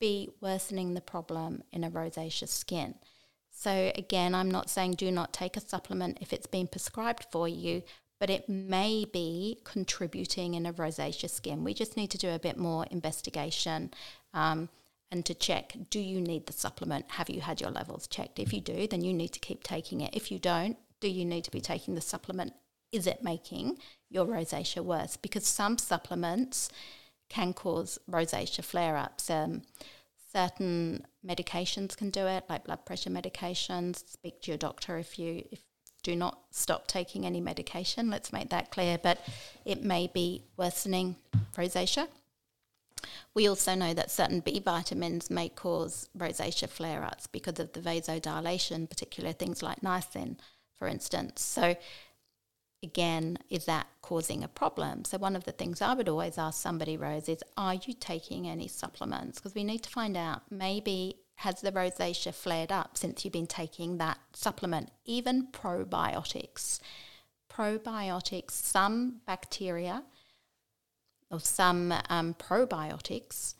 [0.00, 2.96] be worsening the problem in a rosacea skin.
[3.50, 7.48] So, again, I'm not saying do not take a supplement if it's been prescribed for
[7.48, 7.82] you,
[8.18, 11.64] but it may be contributing in a rosacea skin.
[11.64, 13.92] We just need to do a bit more investigation
[14.34, 14.68] um,
[15.10, 17.06] and to check do you need the supplement?
[17.12, 18.38] Have you had your levels checked?
[18.38, 20.14] If you do, then you need to keep taking it.
[20.14, 22.52] If you don't, do you need to be taking the supplement?
[22.90, 23.78] Is it making
[24.10, 25.16] your rosacea worse?
[25.16, 26.70] Because some supplements
[27.28, 29.30] can cause rosacea flare ups.
[29.30, 29.62] Um,
[30.32, 34.08] certain medications can do it, like blood pressure medications.
[34.08, 35.60] Speak to your doctor if you if
[36.02, 38.10] do not stop taking any medication.
[38.10, 38.98] Let's make that clear.
[38.98, 39.18] But
[39.64, 41.16] it may be worsening
[41.56, 42.08] rosacea.
[43.34, 47.80] We also know that certain B vitamins may cause rosacea flare ups because of the
[47.80, 50.36] vasodilation, particularly things like niacin,
[50.76, 51.42] for instance.
[51.42, 51.76] So,
[52.82, 55.04] again, is that causing a problem?
[55.04, 58.48] So, one of the things I would always ask somebody, Rose, is are you taking
[58.48, 59.38] any supplements?
[59.38, 63.46] Because we need to find out maybe has the rosacea flared up since you've been
[63.46, 64.90] taking that supplement?
[65.04, 66.80] Even probiotics.
[67.48, 70.02] Probiotics, some bacteria
[71.30, 73.54] or some um, probiotics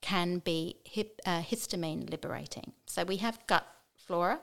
[0.00, 2.72] can be hip, uh, histamine liberating.
[2.86, 4.38] So we have gut flora.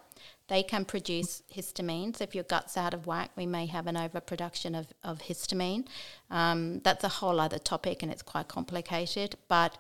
[0.50, 2.18] They can produce histamine.
[2.18, 5.88] So if your gut's out of whack, we may have an overproduction of, of histamine.
[6.30, 9.36] Um, that's a whole other topic and it's quite complicated.
[9.48, 9.78] But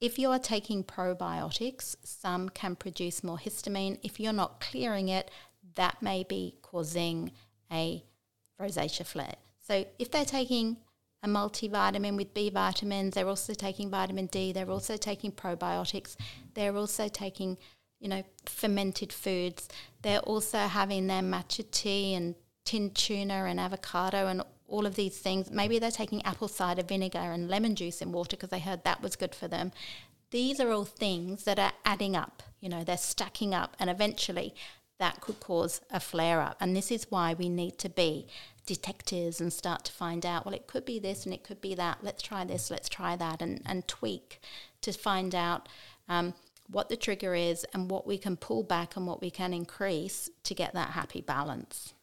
[0.00, 3.98] if you are taking probiotics, some can produce more histamine.
[4.02, 5.30] If you're not clearing it,
[5.74, 7.32] that may be causing
[7.70, 8.02] a
[8.60, 9.34] rosacea flare.
[9.66, 10.78] So if they're taking
[11.22, 16.16] a multivitamin with B vitamins, they're also taking vitamin D, they're also taking probiotics,
[16.54, 17.58] they're also taking,
[18.00, 19.68] you know, fermented foods,
[20.02, 22.34] they're also having their matcha tea and
[22.64, 25.50] tinned tuna and avocado and all of these things.
[25.50, 29.02] Maybe they're taking apple cider vinegar and lemon juice in water because they heard that
[29.02, 29.72] was good for them.
[30.30, 32.42] These are all things that are adding up.
[32.60, 34.54] You know, they're stacking up, and eventually
[34.98, 36.56] that could cause a flare up.
[36.60, 38.28] And this is why we need to be
[38.66, 41.74] detectives and start to find out, well, it could be this and it could be
[41.74, 41.98] that.
[42.02, 44.40] Let's try this, let's try that, and, and tweak
[44.82, 45.68] to find out
[46.08, 46.34] um,
[46.68, 50.30] what the trigger is and what we can pull back and what we can increase
[50.44, 51.94] to get that happy balance.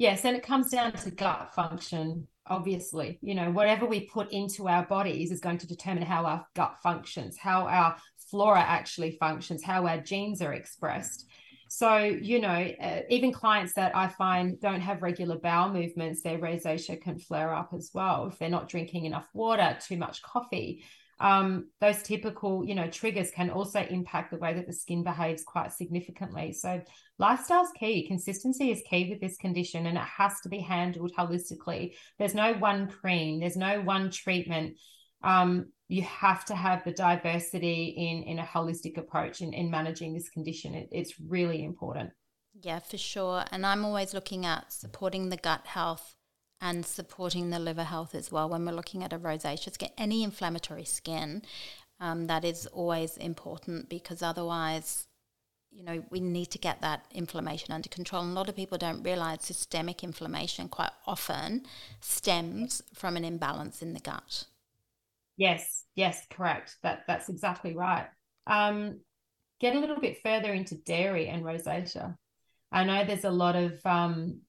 [0.00, 3.18] Yes, and it comes down to gut function, obviously.
[3.20, 6.76] You know, whatever we put into our bodies is going to determine how our gut
[6.82, 7.98] functions, how our
[8.30, 11.26] flora actually functions, how our genes are expressed.
[11.68, 16.38] So, you know, uh, even clients that I find don't have regular bowel movements, their
[16.38, 20.82] rosacea can flare up as well if they're not drinking enough water, too much coffee.
[21.20, 25.44] Um, those typical, you know, triggers can also impact the way that the skin behaves
[25.44, 26.52] quite significantly.
[26.52, 26.80] So,
[27.18, 28.06] lifestyle's key.
[28.06, 31.92] Consistency is key with this condition, and it has to be handled holistically.
[32.18, 33.40] There's no one cream.
[33.40, 34.78] There's no one treatment.
[35.22, 40.14] Um, you have to have the diversity in in a holistic approach in, in managing
[40.14, 40.74] this condition.
[40.74, 42.10] It, it's really important.
[42.62, 43.44] Yeah, for sure.
[43.50, 46.16] And I'm always looking at supporting the gut health
[46.60, 49.90] and supporting the liver health as well when we're looking at a rosacea skin.
[49.96, 51.42] Any inflammatory skin,
[52.00, 55.06] um, that is always important because otherwise,
[55.70, 58.22] you know, we need to get that inflammation under control.
[58.22, 61.64] And a lot of people don't realize systemic inflammation quite often
[62.00, 64.44] stems from an imbalance in the gut.
[65.36, 66.76] Yes, yes, correct.
[66.82, 68.08] That that's exactly right.
[68.46, 69.00] Um,
[69.60, 72.16] get a little bit further into dairy and rosacea.
[72.72, 74.40] I know there's a lot of um,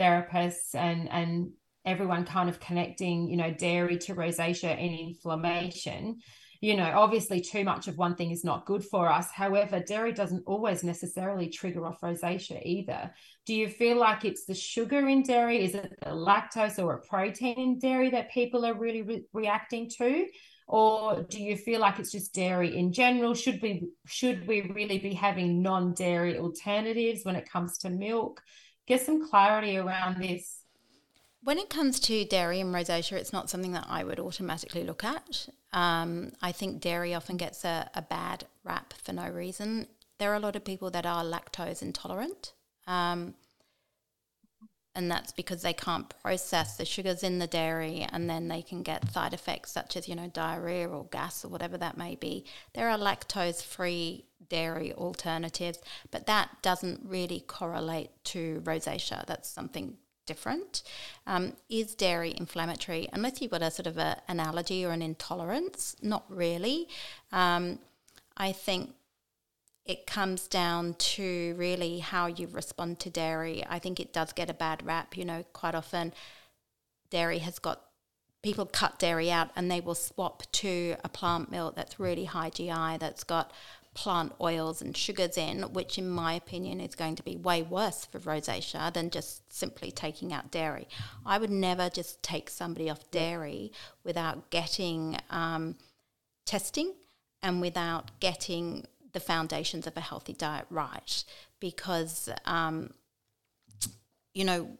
[0.00, 1.50] therapists and and
[1.84, 6.16] everyone kind of connecting, you know, dairy to rosacea and inflammation
[6.60, 9.30] you know, obviously too much of one thing is not good for us.
[9.30, 13.14] However, dairy doesn't always necessarily trigger off rosacea either.
[13.46, 15.64] Do you feel like it's the sugar in dairy?
[15.64, 19.88] Is it the lactose or a protein in dairy that people are really re- reacting
[19.98, 20.26] to?
[20.68, 23.34] Or do you feel like it's just dairy in general?
[23.34, 28.42] Should we should we really be having non-dairy alternatives when it comes to milk?
[28.90, 30.64] Get some clarity around this.
[31.44, 35.04] When it comes to dairy and rosacea, it's not something that I would automatically look
[35.04, 35.48] at.
[35.72, 39.86] Um, I think dairy often gets a, a, bad rap for no reason.
[40.18, 42.52] There are a lot of people that are lactose intolerant.
[42.88, 43.34] Um,
[44.96, 48.82] and that's because they can't process the sugars in the dairy and then they can
[48.82, 52.44] get side effects such as you know diarrhea or gas or whatever that may be
[52.74, 55.78] there are lactose free dairy alternatives
[56.10, 59.96] but that doesn't really correlate to rosacea that's something
[60.30, 60.84] different.
[61.26, 63.08] Um, is dairy inflammatory?
[63.12, 66.86] Unless you've got a sort of a, an allergy or an intolerance, not really.
[67.32, 67.80] Um,
[68.36, 68.94] I think
[69.84, 73.64] it comes down to really how you respond to dairy.
[73.68, 75.16] I think it does get a bad rap.
[75.16, 76.12] You know, quite often
[77.10, 77.82] dairy has got
[78.40, 82.50] people cut dairy out and they will swap to a plant milk that's really high
[82.50, 83.52] GI, that's got
[83.94, 88.04] plant oils and sugars in, which in my opinion is going to be way worse
[88.04, 90.86] for rosacea than just simply taking out dairy.
[91.26, 93.72] I would never just take somebody off dairy
[94.04, 95.76] without getting um,
[96.46, 96.94] testing
[97.42, 101.24] and without getting the foundations of a healthy diet right
[101.58, 102.90] because um,
[104.34, 104.78] you know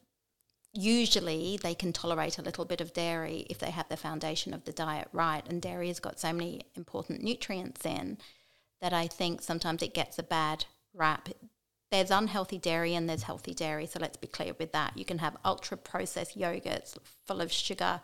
[0.73, 4.65] usually they can tolerate a little bit of dairy if they have the foundation of
[4.65, 8.17] the diet right and dairy has got so many important nutrients in
[8.81, 10.65] that I think sometimes it gets a bad
[10.95, 11.29] rap.
[11.91, 14.97] There's unhealthy dairy and there's healthy dairy, so let's be clear with that.
[14.97, 18.01] You can have ultra processed yogurts full of sugar,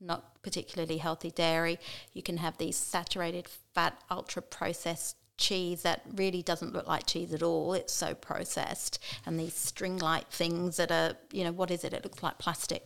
[0.00, 1.78] not particularly healthy dairy.
[2.12, 7.32] You can have these saturated fat, ultra processed cheese that really doesn't look like cheese
[7.32, 7.72] at all.
[7.72, 8.98] It's so processed.
[9.24, 11.92] And these string like things that are, you know, what is it?
[11.92, 12.84] It looks like plastic.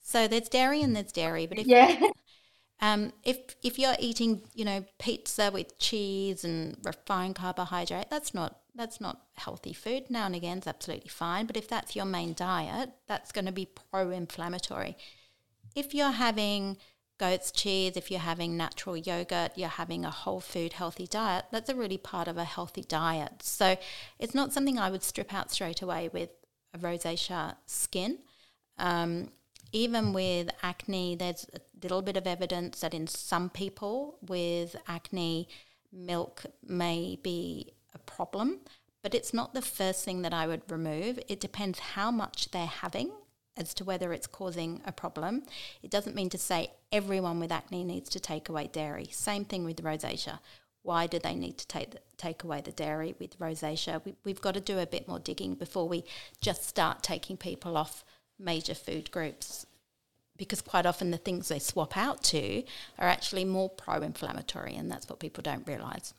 [0.00, 1.46] So there's dairy and there's dairy.
[1.46, 2.00] But if yeah.
[2.80, 8.60] Um, if if you're eating, you know, pizza with cheese and refined carbohydrate, that's not
[8.74, 10.04] that's not healthy food.
[10.08, 13.52] Now and again is absolutely fine, but if that's your main diet, that's going to
[13.52, 14.96] be pro-inflammatory.
[15.74, 16.78] If you're having
[17.18, 21.68] goat's cheese, if you're having natural yogurt, you're having a whole food healthy diet, that's
[21.68, 23.42] a really part of a healthy diet.
[23.42, 23.76] So
[24.18, 26.30] it's not something I would strip out straight away with
[26.72, 28.18] a rosacea skin.
[28.78, 29.28] Um,
[29.72, 31.46] even with acne, there's
[31.82, 35.48] little bit of evidence that in some people with acne,
[35.92, 38.60] milk may be a problem,
[39.02, 41.18] but it's not the first thing that I would remove.
[41.28, 43.10] It depends how much they're having
[43.56, 45.42] as to whether it's causing a problem.
[45.82, 49.08] It doesn't mean to say everyone with acne needs to take away dairy.
[49.10, 50.38] Same thing with rosacea.
[50.82, 54.02] Why do they need to take the, take away the dairy with rosacea?
[54.04, 56.04] We, we've got to do a bit more digging before we
[56.40, 58.04] just start taking people off
[58.38, 59.66] major food groups
[60.40, 62.62] because quite often the things they swap out to
[62.98, 66.14] are actually more pro inflammatory, and that's what people don't realize.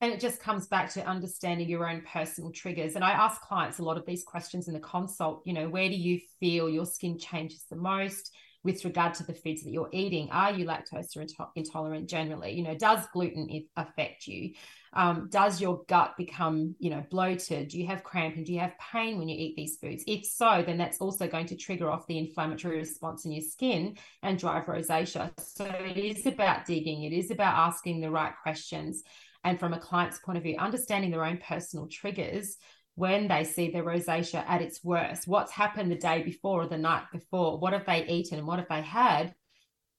[0.00, 2.94] And it just comes back to understanding your own personal triggers.
[2.94, 5.42] And I ask clients a lot of these questions in the consult.
[5.44, 8.34] You know, where do you feel your skin changes the most?
[8.64, 10.30] With regard to the foods that you're eating.
[10.30, 11.16] Are you lactose
[11.54, 12.52] intolerant generally?
[12.52, 14.54] You know, does gluten affect you?
[14.94, 17.68] Um, does your gut become, you know, bloated?
[17.68, 18.44] Do you have cramping?
[18.44, 20.04] Do you have pain when you eat these foods?
[20.06, 23.96] If so, then that's also going to trigger off the inflammatory response in your skin
[24.22, 25.32] and drive rosacea.
[25.38, 29.02] So it is about digging, it is about asking the right questions.
[29.42, 32.56] And from a client's point of view, understanding their own personal triggers
[32.94, 35.26] when they see their rosacea at its worst.
[35.26, 37.58] What's happened the day before or the night before?
[37.58, 39.34] What have they eaten and what have they had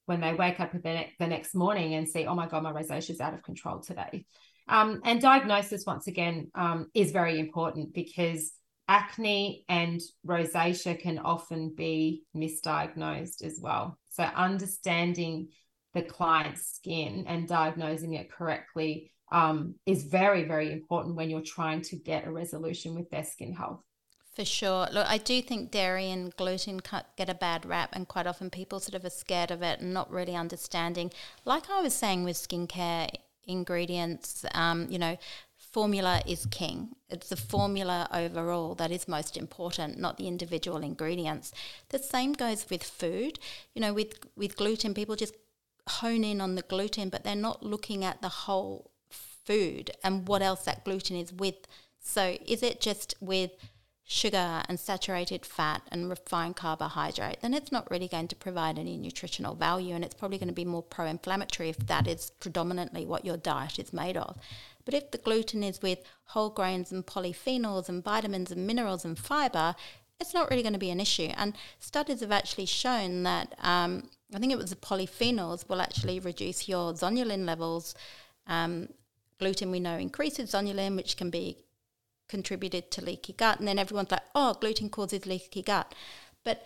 [0.06, 2.72] when they wake up the, ne- the next morning and see, oh my God, my
[2.72, 4.26] rosacea is out of control today?
[4.68, 8.52] Um, and diagnosis, once again, um, is very important because
[8.88, 13.98] acne and rosacea can often be misdiagnosed as well.
[14.12, 15.50] So, understanding
[15.94, 21.82] the client's skin and diagnosing it correctly um, is very, very important when you're trying
[21.82, 23.82] to get a resolution with their skin health.
[24.36, 24.88] For sure.
[24.92, 26.82] Look, I do think dairy and gluten
[27.16, 29.94] get a bad rap, and quite often people sort of are scared of it and
[29.94, 31.12] not really understanding.
[31.46, 33.10] Like I was saying with skincare
[33.48, 35.18] ingredients, um, you know,
[35.72, 36.96] formula is king.
[37.10, 41.54] It's the formula overall that is most important, not the individual ingredients.
[41.90, 43.40] The same goes with food.
[43.74, 45.36] You know, with with gluten, people just
[45.88, 48.92] hone in on the gluten, but they're not looking at the whole
[49.46, 51.68] food and what else that gluten is with.
[52.00, 53.52] So, is it just with
[54.08, 58.98] sugar and saturated fat and refined carbohydrate, then it's not really going to provide any
[58.98, 63.04] nutritional value and it's probably going to be more pro inflammatory if that is predominantly
[63.04, 64.38] what your diet is made of.
[64.86, 69.18] But if the gluten is with whole grains and polyphenols and vitamins and minerals and
[69.18, 69.76] fiber,
[70.20, 71.32] it's not really going to be an issue.
[71.36, 76.20] And studies have actually shown that um, I think it was the polyphenols will actually
[76.20, 77.96] reduce your zonulin levels
[78.46, 78.90] um,
[79.40, 81.58] gluten we know increases zonulin, which can be
[82.28, 83.60] contributed to leaky gut.
[83.60, 85.94] And then everyone's like, oh, gluten causes leaky gut.
[86.44, 86.66] But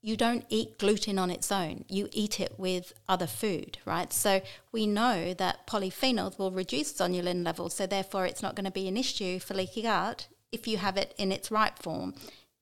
[0.00, 1.84] you don't eat gluten on its own.
[1.88, 4.12] You eat it with other food, right?
[4.12, 7.74] So we know that polyphenols will reduce zonulin levels.
[7.74, 10.96] So therefore, it's not going to be an issue for leaky gut if you have
[10.96, 12.14] it in its right form.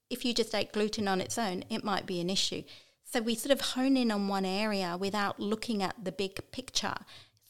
[0.08, 2.62] If you just ate gluten on its own, it might be an issue.
[3.04, 6.94] So we sort of hone in on one area without looking at the big picture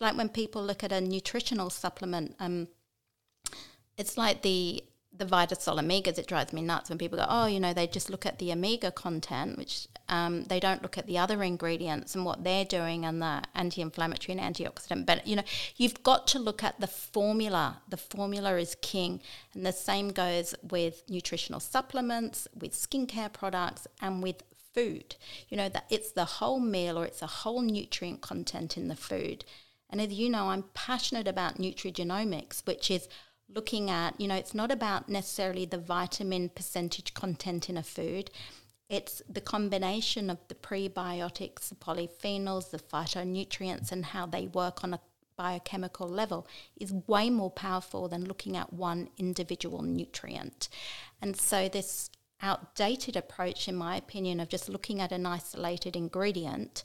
[0.01, 2.69] like when people look at a nutritional supplement, um,
[3.97, 4.85] it's like the
[5.19, 6.19] the Vitasol Omegas.
[6.19, 8.53] It drives me nuts when people go, oh, you know, they just look at the
[8.53, 13.05] omega content, which um, they don't look at the other ingredients and what they're doing
[13.05, 15.07] and the anti-inflammatory and antioxidant.
[15.07, 15.45] But you know,
[15.77, 17.81] you've got to look at the formula.
[17.89, 19.21] The formula is king,
[19.55, 24.43] and the same goes with nutritional supplements, with skincare products, and with
[24.75, 25.17] food.
[25.49, 28.97] You know that it's the whole meal or it's a whole nutrient content in the
[28.97, 29.45] food.
[29.91, 33.09] And as you know, I'm passionate about nutrigenomics, which is
[33.49, 38.31] looking at, you know, it's not about necessarily the vitamin percentage content in a food.
[38.89, 44.95] It's the combination of the prebiotics, the polyphenols, the phytonutrients, and how they work on
[44.95, 45.01] a
[45.37, 46.47] biochemical level
[46.81, 50.69] is way more powerful than looking at one individual nutrient.
[51.21, 52.11] And so, this
[52.43, 56.85] outdated approach, in my opinion, of just looking at an isolated ingredient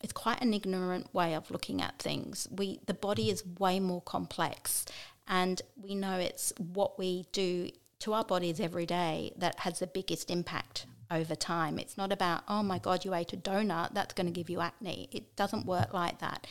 [0.00, 2.48] it's quite an ignorant way of looking at things.
[2.50, 4.86] We the body is way more complex
[5.26, 7.70] and we know it's what we do
[8.00, 11.78] to our bodies every day that has the biggest impact over time.
[11.78, 14.60] It's not about, oh my God, you ate a donut, that's going to give you
[14.60, 15.08] acne.
[15.12, 16.46] It doesn't work like that.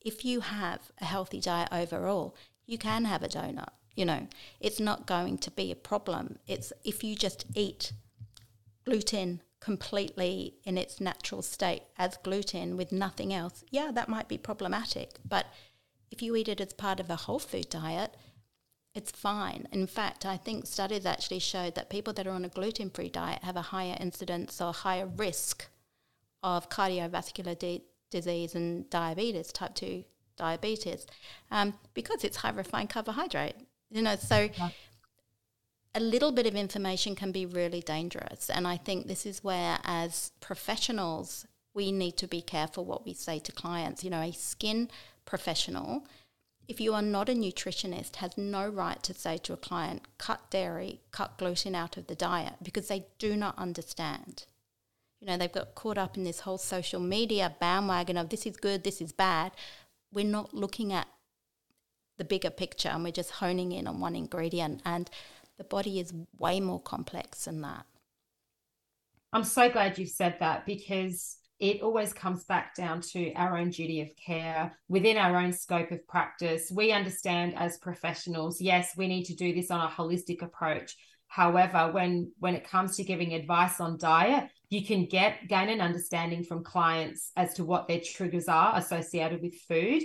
[0.00, 2.36] If you have a healthy diet overall,
[2.66, 3.70] you can have a donut.
[3.94, 4.26] You know,
[4.60, 6.38] it's not going to be a problem.
[6.46, 7.92] It's if you just eat
[8.84, 14.36] gluten, completely in its natural state as gluten with nothing else, yeah, that might be
[14.36, 15.12] problematic.
[15.26, 15.46] But
[16.10, 18.14] if you eat it as part of a whole food diet,
[18.94, 19.66] it's fine.
[19.72, 23.08] In fact, I think studies actually showed that people that are on a gluten free
[23.08, 25.66] diet have a higher incidence or higher risk
[26.42, 30.04] of cardiovascular di- disease and diabetes, type 2
[30.36, 31.06] diabetes,
[31.50, 33.56] um, because it's high refined carbohydrate.
[33.90, 34.68] You know, so yeah
[35.94, 38.50] a little bit of information can be really dangerous.
[38.50, 43.14] And I think this is where, as professionals, we need to be careful what we
[43.14, 44.02] say to clients.
[44.02, 44.90] You know, a skin
[45.24, 46.06] professional,
[46.66, 50.50] if you are not a nutritionist, has no right to say to a client, cut
[50.50, 54.46] dairy, cut gluten out of the diet, because they do not understand.
[55.20, 58.56] You know, they've got caught up in this whole social media bandwagon of this is
[58.56, 59.52] good, this is bad,
[60.12, 61.08] we're not looking at
[62.16, 64.80] the bigger picture and we're just honing in on one ingredient.
[64.84, 65.10] And
[65.58, 67.86] the body is way more complex than that.
[69.32, 73.70] I'm so glad you said that because it always comes back down to our own
[73.70, 76.70] duty of care within our own scope of practice.
[76.74, 80.96] We understand as professionals, yes, we need to do this on a holistic approach.
[81.28, 85.80] However, when when it comes to giving advice on diet, you can get gain an
[85.80, 90.02] understanding from clients as to what their triggers are associated with food,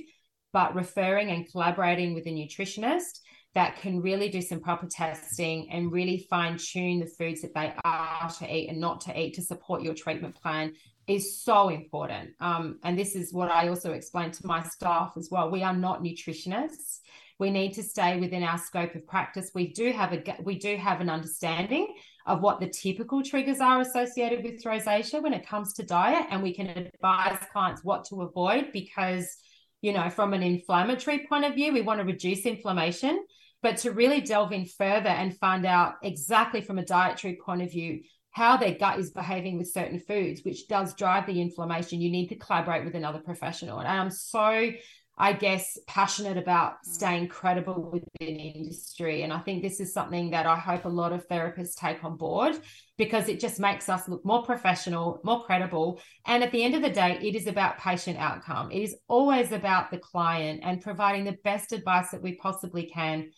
[0.54, 3.20] but referring and collaborating with a nutritionist
[3.56, 7.74] that can really do some proper testing and really fine tune the foods that they
[7.84, 10.72] are to eat and not to eat to support your treatment plan
[11.08, 12.30] is so important.
[12.40, 15.50] Um, and this is what I also explain to my staff as well.
[15.50, 17.00] We are not nutritionists.
[17.40, 19.50] We need to stay within our scope of practice.
[19.56, 21.96] We do have a we do have an understanding
[22.26, 26.44] of what the typical triggers are associated with rosacea when it comes to diet, and
[26.44, 29.38] we can advise clients what to avoid because
[29.82, 33.26] you know from an inflammatory point of view, we want to reduce inflammation.
[33.62, 37.72] But to really delve in further and find out exactly from a dietary point of
[37.72, 38.02] view
[38.32, 42.28] how their gut is behaving with certain foods, which does drive the inflammation, you need
[42.28, 43.80] to collaborate with another professional.
[43.80, 44.72] And I'm so,
[45.18, 46.78] I guess, passionate about mm.
[46.84, 49.24] staying credible within industry.
[49.24, 52.18] And I think this is something that I hope a lot of therapists take on
[52.18, 52.56] board
[52.98, 56.00] because it just makes us look more professional, more credible.
[56.26, 58.72] And at the end of the day, it is about patient outcome.
[58.72, 63.32] It is always about the client and providing the best advice that we possibly can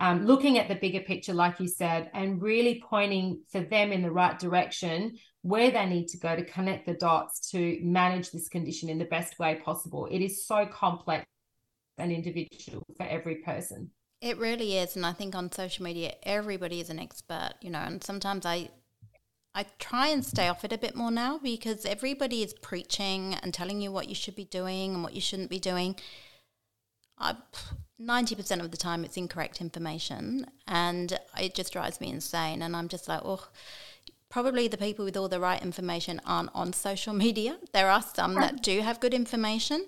[0.00, 4.02] um, looking at the bigger picture, like you said, and really pointing for them in
[4.02, 8.48] the right direction where they need to go to connect the dots to manage this
[8.48, 10.06] condition in the best way possible.
[10.10, 11.26] It is so complex
[11.98, 13.90] and individual for every person.
[14.22, 14.96] It really is.
[14.96, 18.70] And I think on social media, everybody is an expert, you know, and sometimes I
[19.52, 23.52] I try and stay off it a bit more now because everybody is preaching and
[23.52, 25.96] telling you what you should be doing and what you shouldn't be doing.
[27.18, 27.34] I,
[28.00, 32.88] 90% of the time it's incorrect information and it just drives me insane and i'm
[32.88, 33.48] just like oh
[34.30, 37.58] probably the people with all the right information aren't on social media.
[37.72, 39.86] There are some that do have good information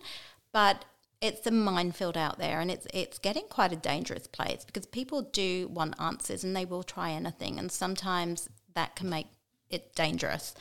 [0.53, 0.85] but
[1.23, 5.23] it's a minefield out there and it's it's getting quite a dangerous place because people
[5.23, 9.29] do want answers and they will try anything and sometimes that can make
[9.71, 10.55] it dangerous.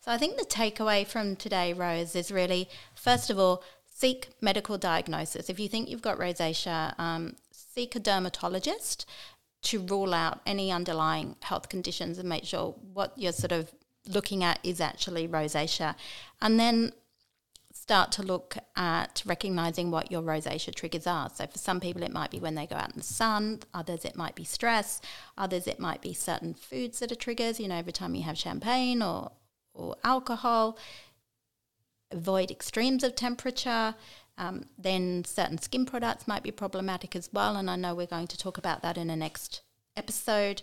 [0.00, 3.62] So i think the takeaway from today rose is really first of all
[4.00, 5.50] seek medical diagnosis.
[5.50, 9.04] If you think you've got rosacea, um, seek a dermatologist
[9.62, 13.70] to rule out any underlying health conditions and make sure what you're sort of
[14.08, 15.94] looking at is actually rosacea.
[16.40, 16.92] And then
[17.74, 21.28] start to look at recognizing what your rosacea triggers are.
[21.28, 24.06] So for some people it might be when they go out in the sun, others
[24.06, 25.00] it might be stress,
[25.36, 28.38] others it might be certain foods that are triggers, you know, every time you have
[28.38, 29.32] champagne or
[29.72, 30.76] or alcohol
[32.10, 33.94] avoid extremes of temperature.
[34.38, 38.28] Um, then certain skin products might be problematic as well, and I know we're going
[38.28, 39.60] to talk about that in the next
[39.96, 40.62] episode.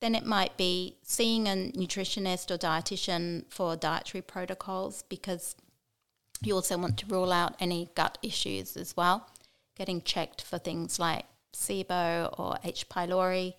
[0.00, 5.56] Then it might be seeing a nutritionist or dietitian for dietary protocols because
[6.42, 9.28] you also want to rule out any gut issues as well.
[9.76, 12.88] Getting checked for things like SIBO or H.
[12.88, 13.54] pylori,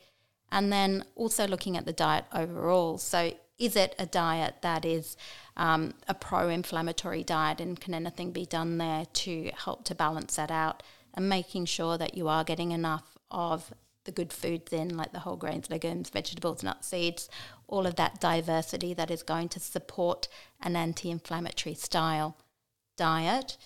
[0.52, 2.98] and then also looking at the diet overall.
[2.98, 5.16] So, is it a diet that is
[5.56, 10.36] um, a pro inflammatory diet, and can anything be done there to help to balance
[10.36, 10.82] that out
[11.14, 13.72] and making sure that you are getting enough of
[14.06, 17.30] the good foods in, like the whole grains, legumes, vegetables, nuts, seeds,
[17.68, 20.28] all of that diversity that is going to support
[20.62, 22.36] an anti inflammatory style
[22.98, 23.58] diet.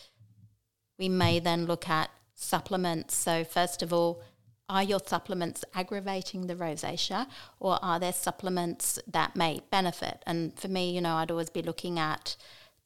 [0.99, 3.15] We may then look at supplements.
[3.15, 4.21] So, first of all,
[4.68, 7.28] are your supplements aggravating the rosacea
[7.59, 10.24] or are there supplements that may benefit?
[10.26, 12.36] And for me, you know, I'd always be looking at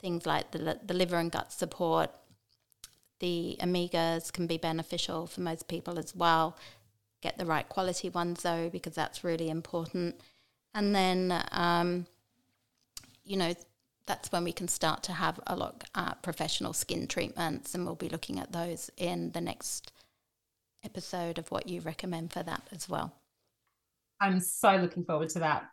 [0.00, 2.10] things like the, the liver and gut support.
[3.20, 6.56] The omegas can be beneficial for most people as well.
[7.22, 10.20] Get the right quality ones though, because that's really important.
[10.74, 12.06] And then, um,
[13.24, 13.54] you know,
[14.06, 17.94] that's when we can start to have a look at professional skin treatments, and we'll
[17.94, 19.92] be looking at those in the next
[20.84, 23.14] episode of what you recommend for that as well.
[24.20, 25.64] I'm so looking forward to that.